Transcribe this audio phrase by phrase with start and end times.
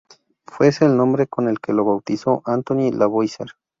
[0.47, 3.49] Fue ese el nombre con el que lo bautizó Antoine Lavoisier.